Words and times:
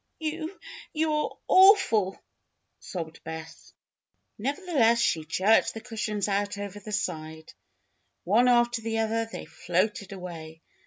"You 0.17 0.59
you 0.93 1.13
are 1.13 1.29
awful!" 1.47 2.19
sobbed 2.79 3.23
Bess. 3.23 3.71
Nevertheless, 4.39 4.99
she 4.99 5.25
jerked 5.25 5.75
the 5.75 5.79
cushions 5.79 6.27
out 6.27 6.57
over 6.57 6.79
the 6.79 6.91
side. 6.91 7.53
One 8.23 8.47
after 8.47 8.81
the 8.81 8.97
other 8.97 9.29
they 9.31 9.45
floated 9.45 10.11
away. 10.11 10.63